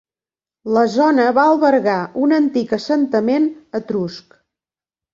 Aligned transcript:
La 0.77 0.85
zona 0.93 1.25
va 1.39 1.43
albergar 1.51 1.99
un 2.23 2.35
antic 2.41 2.75
assentament 2.81 3.49
etrusc. 3.83 4.39